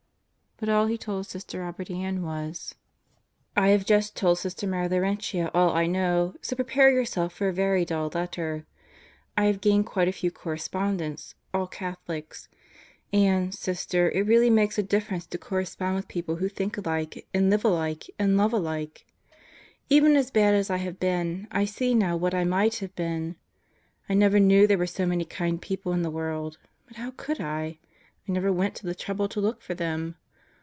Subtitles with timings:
[0.63, 2.75] But all he told Sister Robert Ann was:
[3.57, 7.53] I have just told Sister Mary Laurentia all I know, so prepare yourself for a
[7.53, 8.67] very dull letter.
[9.35, 12.47] I have gained quite a few correspond ents all Catholics.
[13.11, 17.49] And, Sister it really makes a difference to correspond with people who think alike and
[17.49, 19.07] live alike and love alike.
[19.89, 23.35] Even as bad as I have been I see now what I might have been.
[24.07, 26.59] I never knew there were so many kind people in the world.
[26.87, 27.79] But how could I
[28.29, 30.17] I never went to the trouble to look for them.